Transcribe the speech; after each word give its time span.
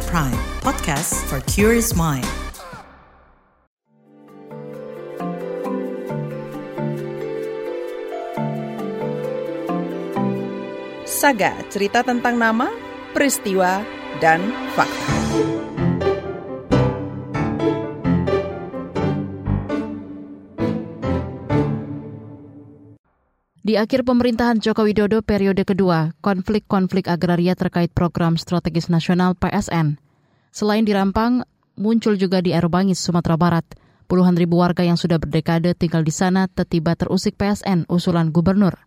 KBR 0.00 0.08
Prime, 0.08 0.40
podcast 0.64 1.12
for 1.28 1.44
curious 1.44 1.92
mind. 1.92 2.24
Saga, 11.04 11.52
cerita 11.68 12.00
tentang 12.00 12.40
nama, 12.40 12.72
peristiwa, 13.12 13.84
dan 14.24 14.40
fakta. 14.72 15.19
Di 23.60 23.76
akhir 23.76 24.08
pemerintahan 24.08 24.56
Joko 24.56 24.88
Widodo 24.88 25.20
periode 25.20 25.68
kedua, 25.68 26.16
konflik-konflik 26.24 27.12
agraria 27.12 27.52
terkait 27.52 27.92
program 27.92 28.40
strategis 28.40 28.88
nasional 28.88 29.36
PSN. 29.36 30.00
Selain 30.48 30.80
di 30.80 30.96
Rampang, 30.96 31.44
muncul 31.76 32.16
juga 32.16 32.40
di 32.40 32.56
Aerbangis, 32.56 32.96
Sumatera 32.96 33.36
Barat. 33.36 33.68
Puluhan 34.08 34.32
ribu 34.32 34.64
warga 34.64 34.80
yang 34.80 34.96
sudah 34.96 35.20
berdekade 35.20 35.76
tinggal 35.76 36.00
di 36.00 36.08
sana 36.08 36.48
tiba 36.48 36.96
terusik 36.96 37.36
PSN 37.36 37.84
usulan 37.92 38.32
gubernur. 38.32 38.80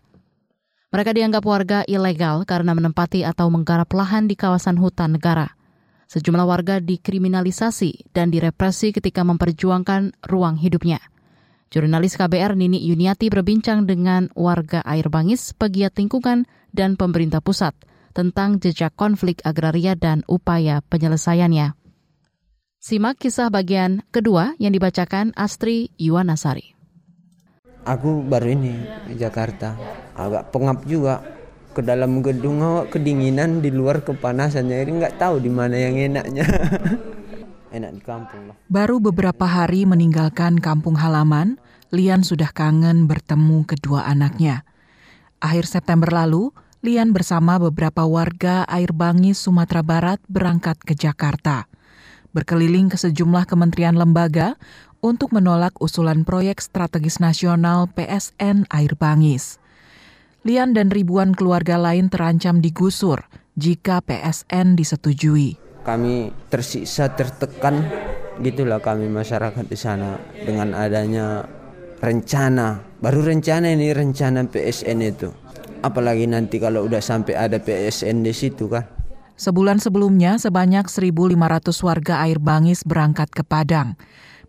Mereka 0.89 1.21
dianggap 1.21 1.45
warga 1.45 1.85
ilegal 1.85 2.41
karena 2.41 2.73
menempati 2.73 3.21
atau 3.21 3.53
menggarap 3.53 3.93
lahan 3.93 4.25
di 4.25 4.33
kawasan 4.33 4.81
hutan 4.81 5.21
negara. 5.21 5.53
Sejumlah 6.09 6.49
warga 6.49 6.81
dikriminalisasi 6.81 8.09
dan 8.09 8.33
direpresi 8.33 8.89
ketika 8.89 9.21
memperjuangkan 9.21 10.17
ruang 10.25 10.57
hidupnya. 10.57 11.12
Jurnalis 11.73 12.21
KBR 12.21 12.53
Nini 12.53 12.77
Yuniati 12.85 13.33
berbincang 13.33 13.89
dengan 13.89 14.29
warga 14.37 14.85
Air 14.85 15.09
Bangis, 15.09 15.57
pegiat 15.57 15.97
lingkungan, 15.97 16.45
dan 16.69 16.93
pemerintah 16.93 17.41
pusat 17.41 17.73
tentang 18.13 18.61
jejak 18.61 18.93
konflik 18.93 19.41
agraria 19.41 19.97
dan 19.97 20.21
upaya 20.29 20.85
penyelesaiannya. 20.85 21.73
Simak 22.77 23.17
kisah 23.17 23.49
bagian 23.49 24.05
kedua 24.13 24.53
yang 24.61 24.69
dibacakan 24.69 25.33
Astri 25.33 25.89
Yuwanasari. 25.97 26.77
Aku 27.89 28.21
baru 28.21 28.53
ini 28.53 28.77
di 29.09 29.17
Jakarta, 29.17 29.73
agak 30.13 30.53
pengap 30.53 30.85
juga 30.85 31.25
ke 31.73 31.81
dalam 31.81 32.21
gedung 32.21 32.61
awak 32.61 32.93
kedinginan 32.93 33.65
di 33.65 33.73
luar 33.73 34.05
kepanasan 34.05 34.69
jadi 34.69 34.93
nggak 34.93 35.17
tahu 35.17 35.41
di 35.41 35.49
mana 35.49 35.73
yang 35.73 35.97
enaknya. 35.97 36.45
enak 37.73 37.91
di 37.97 38.01
kampung 38.05 38.53
lah. 38.53 38.55
Baru 38.69 39.01
beberapa 39.01 39.49
hari 39.49 39.83
meninggalkan 39.89 40.61
kampung 40.61 40.93
halaman, 40.95 41.57
Lian 41.93 42.25
sudah 42.25 42.49
kangen 42.49 43.05
bertemu 43.05 43.69
kedua 43.69 44.09
anaknya. 44.09 44.65
Akhir 45.37 45.69
September 45.69 46.09
lalu, 46.09 46.49
Lian 46.81 47.13
bersama 47.13 47.61
beberapa 47.61 48.01
warga 48.09 48.65
Air 48.65 48.97
Bangis, 48.97 49.37
Sumatera 49.37 49.85
Barat 49.85 50.17
berangkat 50.25 50.81
ke 50.81 50.97
Jakarta. 50.97 51.69
Berkeliling 52.33 52.89
ke 52.89 52.97
sejumlah 52.97 53.45
kementerian 53.45 53.93
lembaga 53.93 54.57
untuk 55.05 55.37
menolak 55.37 55.77
usulan 55.77 56.25
proyek 56.25 56.65
strategis 56.65 57.21
nasional 57.21 57.85
PSN 57.93 58.65
Air 58.73 58.97
Bangis. 58.97 59.61
Lian 60.41 60.73
dan 60.73 60.89
ribuan 60.89 61.37
keluarga 61.37 61.77
lain 61.77 62.09
terancam 62.09 62.57
digusur 62.57 63.21
jika 63.53 64.01
PSN 64.01 64.73
disetujui 64.73 65.61
kami 65.83 66.31
tersiksa 66.47 67.11
tertekan 67.11 67.83
gitulah 68.39 68.79
kami 68.79 69.11
masyarakat 69.11 69.67
di 69.67 69.75
sana 69.75 70.15
dengan 70.31 70.71
adanya 70.71 71.43
rencana. 72.03 72.83
Baru 72.99 73.23
rencana 73.23 73.71
ini 73.71 73.95
rencana 73.95 74.43
PSN 74.43 74.99
itu. 74.99 75.31
Apalagi 75.79 76.27
nanti 76.27 76.59
kalau 76.59 76.83
udah 76.83 76.99
sampai 76.99 77.39
ada 77.39 77.59
PSN 77.63 78.27
di 78.27 78.35
situ 78.35 78.67
kan? 78.67 78.83
Sebulan 79.39 79.79
sebelumnya 79.79 80.37
sebanyak 80.37 80.87
1.500 80.87 81.33
warga 81.83 82.21
Air 82.27 82.39
Bangis 82.43 82.83
berangkat 82.83 83.31
ke 83.31 83.43
Padang. 83.47 83.95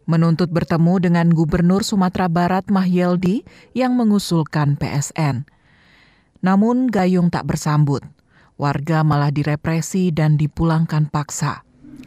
Menuntut 0.04 0.52
bertemu 0.52 1.00
dengan 1.00 1.26
Gubernur 1.32 1.80
Sumatera 1.80 2.28
Barat 2.28 2.68
Mahyeldi 2.68 3.40
yang 3.72 3.96
mengusulkan 3.96 4.76
PSN. 4.76 5.48
Namun 6.44 6.92
Gayung 6.92 7.32
tak 7.32 7.48
bersambut. 7.48 8.04
Warga 8.60 9.00
malah 9.00 9.32
direpresi 9.32 10.12
dan 10.12 10.36
dipulangkan 10.36 11.08
paksa. 11.08 11.64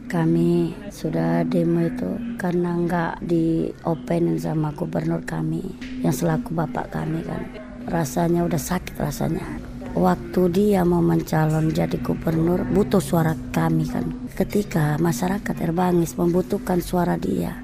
Kami 0.08 0.72
sudah 0.88 1.44
demo 1.44 1.84
itu 1.84 2.08
karena 2.40 2.72
nggak 2.80 3.28
di 3.28 3.68
open 3.84 4.40
sama 4.40 4.72
gubernur 4.72 5.20
kami 5.20 5.60
yang 6.00 6.16
selaku 6.16 6.56
bapak 6.56 6.88
kami 6.96 7.20
kan. 7.28 7.44
Rasanya 7.84 8.48
udah 8.48 8.56
sakit 8.56 8.96
rasanya. 8.96 9.44
Waktu 9.92 10.40
dia 10.48 10.80
mau 10.88 11.04
mencalon 11.04 11.76
jadi 11.76 12.00
gubernur 12.00 12.64
butuh 12.72 13.04
suara 13.04 13.36
kami 13.52 13.84
kan. 13.84 14.08
Ketika 14.32 14.96
masyarakat 14.96 15.56
Erbangis 15.60 16.16
membutuhkan 16.16 16.80
suara 16.80 17.20
dia, 17.20 17.60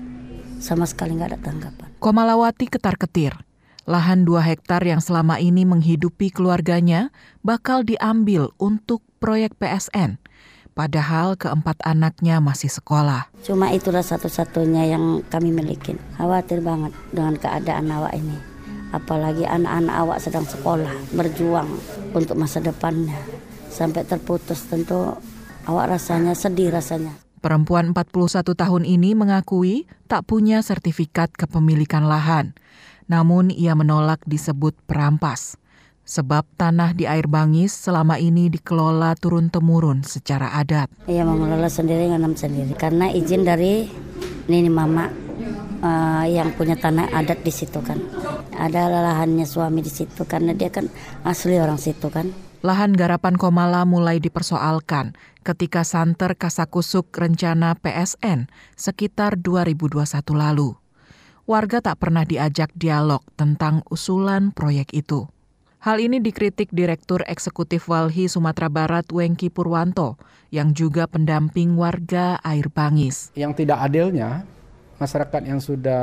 sama 0.61 0.85
sekali 0.85 1.17
nggak 1.17 1.31
ada 1.33 1.41
tanggapan. 1.41 1.89
Komalawati 1.97 2.69
ketar-ketir 2.69 3.41
lahan 3.89 4.29
2 4.29 4.41
hektar 4.45 4.85
yang 4.85 5.01
selama 5.01 5.41
ini 5.41 5.65
menghidupi 5.65 6.29
keluarganya 6.29 7.09
bakal 7.41 7.85
diambil 7.85 8.53
untuk 8.61 9.01
proyek 9.17 9.57
PSN. 9.57 10.21
Padahal 10.75 11.39
keempat 11.39 11.79
anaknya 11.87 12.43
masih 12.43 12.67
sekolah. 12.67 13.31
Cuma 13.47 13.71
itulah 13.71 14.03
satu-satunya 14.03 14.91
yang 14.91 15.23
kami 15.31 15.55
miliki. 15.55 15.95
Khawatir 16.19 16.61
banget 16.61 16.91
dengan 17.15 17.39
keadaan 17.39 17.95
awak 17.95 18.13
ini. 18.19 18.35
Apalagi 18.91 19.47
anak-anak 19.47 19.95
awak 19.95 20.19
sedang 20.19 20.47
sekolah, 20.47 21.15
berjuang 21.15 21.71
untuk 22.11 22.35
masa 22.35 22.59
depannya. 22.59 23.19
Sampai 23.71 24.03
terputus 24.03 24.67
tentu 24.67 25.15
awak 25.71 25.95
rasanya 25.95 26.35
sedih 26.35 26.75
rasanya. 26.75 27.15
Perempuan 27.39 27.95
41 27.95 28.43
tahun 28.55 28.83
ini 28.83 29.15
mengakui 29.15 29.87
tak 30.11 30.27
punya 30.27 30.59
sertifikat 30.59 31.31
kepemilikan 31.39 32.07
lahan 32.07 32.55
namun 33.07 33.53
ia 33.53 33.77
menolak 33.77 34.23
disebut 34.25 34.73
perampas. 34.89 35.61
Sebab 36.05 36.45
tanah 36.61 36.93
di 36.93 37.09
air 37.09 37.25
bangis 37.25 37.73
selama 37.73 38.21
ini 38.21 38.53
dikelola 38.53 39.17
turun-temurun 39.17 40.05
secara 40.05 40.53
adat. 40.53 40.93
Ia 41.09 41.25
mengelola 41.25 41.73
sendiri, 41.73 42.13
nganam 42.13 42.37
sendiri. 42.37 42.77
Karena 42.77 43.09
izin 43.09 43.49
dari 43.49 43.89
nini 44.45 44.69
mama 44.69 45.09
uh, 45.81 46.25
yang 46.29 46.53
punya 46.53 46.77
tanah 46.77 47.09
adat 47.09 47.41
di 47.41 47.53
situ 47.53 47.81
kan. 47.81 47.97
Ada 48.55 48.87
lahannya 48.93 49.49
suami 49.49 49.81
di 49.81 49.89
situ 49.89 50.29
karena 50.29 50.53
dia 50.53 50.69
kan 50.69 50.93
asli 51.25 51.57
orang 51.57 51.81
situ 51.81 52.13
kan. 52.13 52.31
Lahan 52.65 52.97
garapan 52.97 53.37
Komala 53.37 53.85
mulai 53.85 54.21
dipersoalkan 54.21 55.17
ketika 55.45 55.85
santer 55.85 56.33
kasakusuk 56.33 57.13
rencana 57.13 57.77
PSN 57.77 58.49
sekitar 58.73 59.37
2021 59.37 60.01
lalu 60.33 60.73
warga 61.45 61.85
tak 61.85 62.01
pernah 62.01 62.25
diajak 62.25 62.73
dialog 62.73 63.21
tentang 63.37 63.85
usulan 63.93 64.51
proyek 64.53 64.97
itu. 64.97 65.29
Hal 65.85 66.01
ini 66.01 66.17
dikritik 66.17 66.73
Direktur 66.73 67.21
Eksekutif 67.29 67.93
Walhi 67.93 68.25
Sumatera 68.25 68.73
Barat 68.73 69.05
Wengki 69.13 69.53
Purwanto 69.53 70.17
yang 70.49 70.73
juga 70.73 71.05
pendamping 71.05 71.77
warga 71.77 72.41
air 72.41 72.73
bangis. 72.73 73.29
Yang 73.37 73.53
tidak 73.61 73.85
adilnya 73.85 74.49
masyarakat 74.97 75.45
yang 75.45 75.61
sudah 75.61 76.01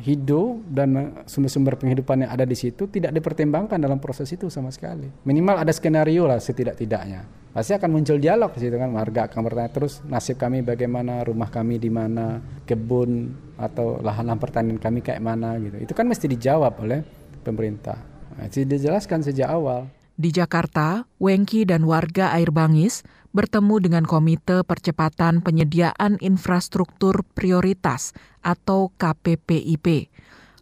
hidup 0.00 0.64
dan 0.64 1.12
sumber-sumber 1.28 1.76
penghidupan 1.76 2.24
yang 2.24 2.32
ada 2.32 2.48
di 2.48 2.56
situ 2.56 2.88
tidak 2.88 3.12
dipertimbangkan 3.12 3.76
dalam 3.76 4.00
proses 4.00 4.32
itu 4.32 4.48
sama 4.48 4.72
sekali. 4.72 5.12
Minimal 5.28 5.60
ada 5.60 5.72
skenario 5.76 6.24
lah 6.24 6.40
setidak-tidaknya. 6.40 7.52
Pasti 7.52 7.76
akan 7.76 7.92
muncul 7.92 8.16
dialog 8.16 8.48
di 8.56 8.64
situ 8.64 8.80
kan 8.80 8.96
warga 8.96 9.28
akan 9.28 9.40
bertanya 9.44 9.76
terus 9.76 10.00
nasib 10.08 10.40
kami 10.40 10.64
bagaimana, 10.64 11.20
rumah 11.20 11.52
kami 11.52 11.76
di 11.76 11.92
mana, 11.92 12.40
kebun 12.64 13.28
atau 13.60 14.00
lahan-lahan 14.00 14.40
pertanian 14.40 14.80
kami 14.80 15.04
kayak 15.04 15.20
mana 15.20 15.60
gitu. 15.60 15.84
Itu 15.84 15.92
kan 15.92 16.08
mesti 16.08 16.32
dijawab 16.32 16.80
oleh 16.80 17.04
pemerintah. 17.44 18.11
Nah, 18.36 18.48
itu 18.48 18.64
dijelaskan 18.64 19.20
sejak 19.20 19.48
awal. 19.48 19.88
Di 20.16 20.28
Jakarta, 20.28 21.08
Wengki 21.16 21.64
dan 21.64 21.88
warga 21.88 22.36
Air 22.36 22.52
Bangis 22.52 23.00
bertemu 23.32 23.80
dengan 23.80 24.04
Komite 24.04 24.60
Percepatan 24.60 25.40
Penyediaan 25.40 26.20
Infrastruktur 26.20 27.24
Prioritas 27.32 28.12
atau 28.44 28.92
KPPIP. 29.00 30.12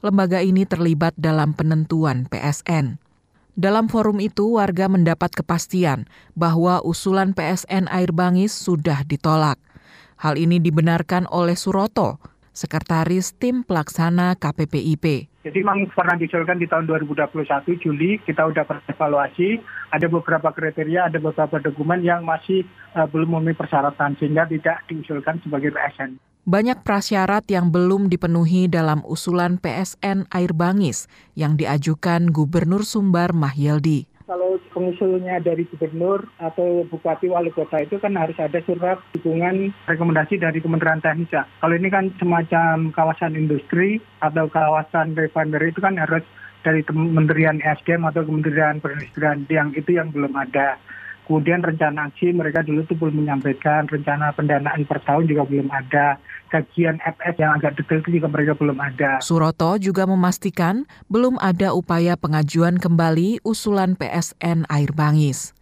Lembaga 0.00 0.40
ini 0.40 0.64
terlibat 0.64 1.12
dalam 1.18 1.52
penentuan 1.52 2.30
PSN. 2.30 2.96
Dalam 3.58 3.90
forum 3.92 4.22
itu, 4.22 4.56
warga 4.56 4.88
mendapat 4.88 5.34
kepastian 5.34 6.08
bahwa 6.32 6.80
usulan 6.80 7.36
PSN 7.36 7.90
Air 7.90 8.14
Bangis 8.14 8.54
sudah 8.54 9.04
ditolak. 9.04 9.60
Hal 10.16 10.38
ini 10.40 10.62
dibenarkan 10.62 11.28
oleh 11.28 11.58
Suroto, 11.58 12.22
Sekretaris 12.54 13.36
Tim 13.36 13.66
Pelaksana 13.66 14.38
KPPIP. 14.38 15.29
Jadi 15.40 15.64
memang 15.64 15.88
pernah 15.88 16.20
diusulkan 16.20 16.60
di 16.60 16.68
tahun 16.68 16.84
2021 16.84 17.64
Juli 17.80 18.20
kita 18.20 18.44
sudah 18.44 18.68
evaluasi 18.92 19.56
ada 19.88 20.04
beberapa 20.04 20.52
kriteria, 20.52 21.08
ada 21.08 21.16
beberapa 21.16 21.56
dokumen 21.64 22.04
yang 22.04 22.28
masih 22.28 22.68
uh, 22.92 23.08
belum 23.08 23.40
memenuhi 23.40 23.56
persyaratan 23.56 24.20
sehingga 24.20 24.44
tidak 24.44 24.84
diusulkan 24.92 25.40
sebagai 25.40 25.72
PSN. 25.72 26.20
Banyak 26.44 26.84
prasyarat 26.84 27.48
yang 27.48 27.72
belum 27.72 28.12
dipenuhi 28.12 28.68
dalam 28.68 29.00
usulan 29.08 29.56
PSN 29.56 30.28
Air 30.28 30.52
Bangis 30.52 31.08
yang 31.32 31.56
diajukan 31.56 32.28
Gubernur 32.28 32.84
Sumbar 32.84 33.32
Mahyeldi. 33.32 34.09
Kalau 34.30 34.62
pengusulnya 34.70 35.42
dari 35.42 35.66
gubernur 35.66 36.22
atau 36.38 36.86
bupati 36.86 37.26
wali 37.26 37.50
kota 37.50 37.82
itu 37.82 37.98
kan 37.98 38.14
harus 38.14 38.38
ada 38.38 38.62
surat 38.62 39.02
dukungan 39.18 39.74
rekomendasi 39.90 40.38
dari 40.38 40.62
Kementerian 40.62 41.02
Teknis 41.02 41.34
ya. 41.34 41.42
Kalau 41.58 41.74
ini 41.74 41.90
kan 41.90 42.14
semacam 42.22 42.94
kawasan 42.94 43.34
industri 43.34 43.98
atau 44.22 44.46
kawasan 44.46 45.18
refinery 45.18 45.74
itu 45.74 45.82
kan 45.82 45.98
harus 45.98 46.22
dari 46.62 46.86
Kementerian 46.86 47.58
SDM 47.58 48.06
atau 48.06 48.22
Kementerian 48.22 48.78
Perindustrian 48.78 49.50
yang 49.50 49.74
itu 49.74 49.98
yang 49.98 50.14
belum 50.14 50.30
ada. 50.38 50.78
Kemudian 51.28 51.62
rencana 51.62 52.10
aksi 52.10 52.34
mereka 52.34 52.66
dulu 52.66 52.82
tuh 52.88 52.98
belum 52.98 53.22
menyampaikan, 53.22 53.86
rencana 53.86 54.34
pendanaan 54.34 54.82
per 54.82 54.98
tahun 55.06 55.30
juga 55.30 55.46
belum 55.46 55.70
ada, 55.70 56.18
kajian 56.50 56.98
FS 56.98 57.38
yang 57.38 57.54
agak 57.54 57.78
detail 57.78 58.02
itu 58.02 58.18
juga 58.18 58.26
mereka 58.26 58.52
belum 58.58 58.78
ada. 58.82 59.22
Suroto 59.22 59.78
juga 59.78 60.04
memastikan 60.10 60.84
belum 61.06 61.38
ada 61.38 61.70
upaya 61.70 62.18
pengajuan 62.18 62.82
kembali 62.82 63.38
usulan 63.46 63.94
PSN 63.94 64.66
Air 64.66 64.90
Bangis. 64.90 65.54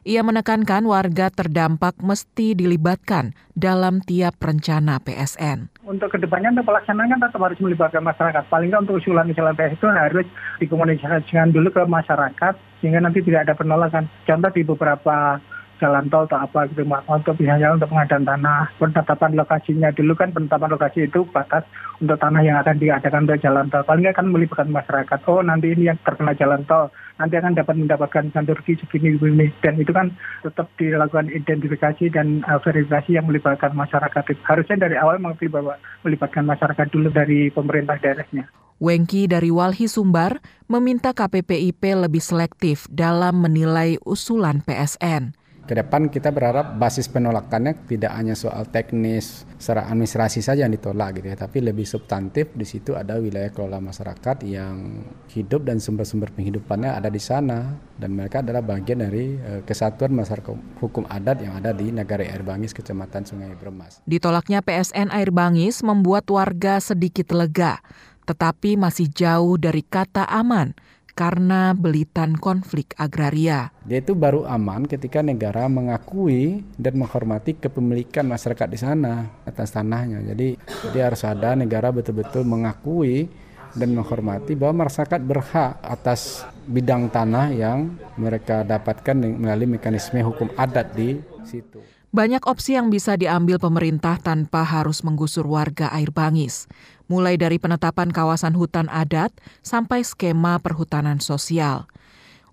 Ia 0.00 0.24
menekankan 0.24 0.88
warga 0.88 1.28
terdampak 1.28 2.00
mesti 2.00 2.56
dilibatkan 2.56 3.36
dalam 3.52 4.00
tiap 4.00 4.40
rencana 4.40 4.96
PSN. 4.96 5.68
Untuk 5.84 6.08
ke 6.08 6.16
depannya 6.16 6.56
untuk 6.56 6.72
pelaksanaan 6.72 7.12
kan 7.12 7.20
tetap 7.20 7.40
harus 7.44 7.60
melibatkan 7.60 8.00
masyarakat. 8.00 8.48
Paling 8.48 8.72
nggak 8.72 8.88
untuk 8.88 8.96
usulan-usulan 8.96 9.52
PSN 9.52 9.76
itu 9.76 9.88
harus 9.92 10.26
dikomunikasikan 10.56 11.52
dulu 11.52 11.68
ke 11.68 11.84
masyarakat 11.84 12.54
sehingga 12.80 13.04
nanti 13.04 13.20
tidak 13.20 13.44
ada 13.44 13.54
penolakan. 13.60 14.08
Contoh 14.24 14.48
di 14.56 14.64
beberapa 14.64 15.36
jalan 15.80 16.06
tol 16.12 16.28
atau 16.28 16.44
apa 16.44 16.68
gitu 16.68 16.84
untuk 16.84 17.34
misalnya 17.40 17.72
untuk 17.72 17.88
pengadaan 17.88 18.28
tanah 18.28 18.68
penetapan 18.76 19.32
lokasinya. 19.34 19.88
Dulu 19.90 20.12
kan 20.12 20.30
penetapan 20.30 20.70
lokasi 20.76 21.08
itu 21.08 21.24
batas 21.32 21.64
untuk 21.98 22.20
tanah 22.20 22.44
yang 22.44 22.60
akan 22.60 22.76
diadakan 22.76 23.24
untuk 23.24 23.40
jalan 23.40 23.66
tol. 23.72 23.82
Paling 23.82 24.04
nggak 24.04 24.16
kan 24.20 24.28
melibatkan 24.28 24.68
masyarakat. 24.68 25.18
Oh 25.26 25.40
nanti 25.40 25.72
ini 25.72 25.88
yang 25.88 25.98
terkena 26.04 26.36
jalan 26.36 26.62
tol 26.68 26.92
nanti 27.16 27.34
akan 27.36 27.52
dapat 27.52 27.74
mendapatkan 27.76 28.24
ganti 28.32 28.52
rugi 28.56 28.80
segini 28.80 29.16
begini 29.20 29.52
dan 29.60 29.76
itu 29.76 29.92
kan 29.92 30.08
tetap 30.40 30.72
dilakukan 30.80 31.28
identifikasi 31.28 32.08
dan 32.08 32.40
uh, 32.48 32.56
verifikasi 32.60 33.16
yang 33.16 33.28
melibatkan 33.28 33.76
masyarakat. 33.76 34.22
Harusnya 34.44 34.88
dari 34.88 34.96
awal 34.96 35.20
melibatkan 35.20 36.44
masyarakat 36.44 36.86
dulu 36.92 37.08
dari 37.12 37.48
pemerintah 37.52 37.96
daerahnya. 38.00 38.48
Wengki 38.80 39.28
dari 39.28 39.52
Walhi 39.52 39.84
Sumbar 39.92 40.40
meminta 40.64 41.12
KPPIP 41.12 42.08
lebih 42.08 42.24
selektif 42.24 42.88
dalam 42.88 43.44
menilai 43.44 44.00
usulan 44.08 44.64
PSN. 44.64 45.36
Ke 45.70 45.78
depan 45.78 46.10
kita 46.10 46.34
berharap 46.34 46.82
basis 46.82 47.06
penolakannya 47.06 47.86
tidak 47.86 48.10
hanya 48.18 48.34
soal 48.34 48.66
teknis 48.66 49.46
secara 49.54 49.86
administrasi 49.86 50.42
saja 50.42 50.66
yang 50.66 50.74
ditolak 50.74 51.22
gitu 51.22 51.30
ya, 51.30 51.38
tapi 51.38 51.62
lebih 51.62 51.86
substantif. 51.86 52.50
Di 52.58 52.66
situ 52.66 52.98
ada 52.98 53.22
wilayah 53.22 53.54
kelola 53.54 53.78
masyarakat 53.78 54.42
yang 54.50 55.06
hidup 55.30 55.62
dan 55.62 55.78
sumber-sumber 55.78 56.34
penghidupannya 56.34 56.90
ada 56.90 57.06
di 57.06 57.22
sana. 57.22 57.78
Dan 57.94 58.18
mereka 58.18 58.42
adalah 58.42 58.66
bagian 58.66 58.98
dari 58.98 59.38
uh, 59.38 59.62
kesatuan 59.62 60.10
masyarakat 60.10 60.82
hukum 60.82 61.06
adat 61.06 61.38
yang 61.38 61.54
ada 61.54 61.70
di 61.70 61.94
Negara 61.94 62.26
Air 62.26 62.42
Bangis, 62.42 62.74
Kecamatan 62.74 63.22
Sungai 63.22 63.54
Bremas. 63.54 64.02
Ditolaknya 64.10 64.66
PSN 64.66 65.14
Air 65.14 65.30
Bangis 65.30 65.86
membuat 65.86 66.26
warga 66.34 66.82
sedikit 66.82 67.30
lega, 67.30 67.78
tetapi 68.26 68.74
masih 68.74 69.06
jauh 69.06 69.54
dari 69.54 69.86
kata 69.86 70.26
aman 70.26 70.74
karena 71.20 71.76
belitan 71.76 72.32
konflik 72.40 72.96
agraria. 72.96 73.68
Dia 73.84 74.00
itu 74.00 74.16
baru 74.16 74.48
aman 74.48 74.88
ketika 74.88 75.20
negara 75.20 75.68
mengakui 75.68 76.64
dan 76.80 76.96
menghormati 76.96 77.60
kepemilikan 77.60 78.24
masyarakat 78.24 78.64
di 78.72 78.78
sana 78.80 79.28
atas 79.44 79.76
tanahnya. 79.76 80.24
Jadi 80.24 80.56
dia 80.96 81.12
harus 81.12 81.20
ada 81.28 81.52
negara 81.52 81.92
betul-betul 81.92 82.48
mengakui 82.48 83.28
dan 83.76 83.92
menghormati 83.92 84.56
bahwa 84.56 84.88
masyarakat 84.88 85.20
berhak 85.20 85.76
atas 85.84 86.48
bidang 86.64 87.12
tanah 87.12 87.52
yang 87.52 87.92
mereka 88.16 88.64
dapatkan 88.64 89.12
melalui 89.20 89.76
mekanisme 89.76 90.24
hukum 90.24 90.48
adat 90.56 90.96
di 90.96 91.20
situ. 91.44 91.84
Banyak 92.10 92.42
opsi 92.50 92.74
yang 92.74 92.90
bisa 92.90 93.14
diambil 93.14 93.62
pemerintah 93.62 94.18
tanpa 94.18 94.66
harus 94.66 95.06
menggusur 95.06 95.46
warga 95.46 95.94
air 95.94 96.10
bangis 96.10 96.66
mulai 97.10 97.34
dari 97.34 97.58
penetapan 97.58 98.14
kawasan 98.14 98.54
hutan 98.54 98.86
adat 98.86 99.34
sampai 99.66 100.06
skema 100.06 100.62
perhutanan 100.62 101.18
sosial. 101.18 101.90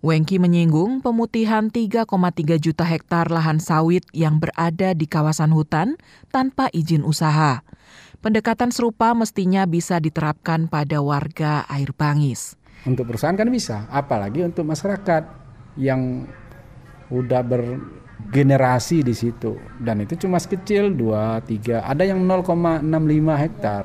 Wengki 0.01 0.41
menyinggung 0.41 1.05
pemutihan 1.05 1.69
3,3 1.69 2.09
juta 2.57 2.85
hektar 2.85 3.29
lahan 3.29 3.61
sawit 3.61 4.01
yang 4.17 4.41
berada 4.41 4.97
di 4.97 5.05
kawasan 5.05 5.53
hutan 5.53 6.01
tanpa 6.33 6.73
izin 6.73 7.05
usaha. 7.05 7.61
Pendekatan 8.21 8.73
serupa 8.73 9.13
mestinya 9.13 9.69
bisa 9.69 10.01
diterapkan 10.01 10.65
pada 10.65 11.05
warga 11.05 11.69
air 11.69 11.93
bangis. 11.93 12.57
Untuk 12.85 13.09
perusahaan 13.09 13.37
kan 13.37 13.49
bisa, 13.49 13.85
apalagi 13.93 14.41
untuk 14.41 14.65
masyarakat 14.65 15.23
yang 15.77 16.25
udah 17.07 17.41
bergenerasi 17.45 19.05
di 19.05 19.15
situ 19.15 19.55
dan 19.79 20.03
itu 20.03 20.19
cuma 20.19 20.41
sekecil 20.41 20.91
2 20.91 21.39
3 21.47 21.87
ada 21.87 22.03
yang 22.03 22.19
0,65 22.27 22.83
hektar 23.47 23.83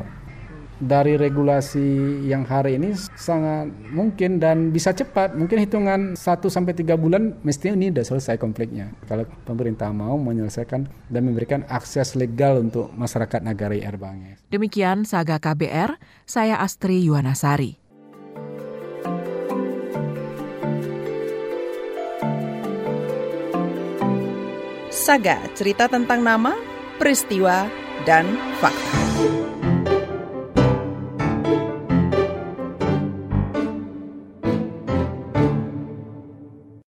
dari 0.83 1.15
regulasi 1.15 2.27
yang 2.27 2.43
hari 2.43 2.75
ini 2.75 2.91
sangat 3.15 3.71
mungkin 3.95 4.43
dan 4.43 4.75
bisa 4.75 4.91
cepat. 4.91 5.39
Mungkin 5.39 5.63
hitungan 5.63 6.01
1 6.19 6.19
sampai 6.51 6.75
3 6.75 6.99
bulan 6.99 7.39
mesti 7.47 7.71
ini 7.71 7.95
sudah 7.95 8.05
selesai 8.05 8.37
konfliknya. 8.43 8.91
Kalau 9.07 9.23
pemerintah 9.47 9.95
mau 9.95 10.19
menyelesaikan 10.19 10.91
dan 11.07 11.23
memberikan 11.23 11.63
akses 11.71 12.19
legal 12.19 12.59
untuk 12.59 12.91
masyarakat 12.99 13.41
Nagari 13.47 13.87
Erbange. 13.87 14.43
Demikian 14.51 15.07
Saga 15.07 15.39
KBR, 15.39 15.97
saya 16.27 16.59
Astri 16.59 17.07
Yuwanasari. 17.07 17.79
Saga, 24.93 25.43
cerita 25.59 25.91
tentang 25.91 26.23
nama, 26.23 26.55
peristiwa, 26.95 27.67
dan 28.07 28.23
fakta. 28.63 29.62